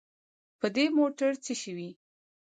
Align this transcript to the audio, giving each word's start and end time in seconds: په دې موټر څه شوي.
په 0.59 0.67
دې 0.75 0.85
موټر 0.97 1.31
څه 1.43 1.53
شوي. 1.61 1.89